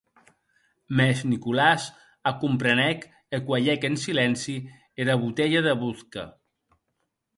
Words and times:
Mès 1.01 1.19
Nicolàs 1.33 1.83
ac 2.31 2.35
comprenèc 2.43 2.99
e 3.35 3.41
cuelhec 3.45 3.81
en 3.91 3.95
silenci 4.05 4.55
era 5.05 5.19
botelha 5.25 5.61
de 5.69 5.73
vodka. 5.83 6.23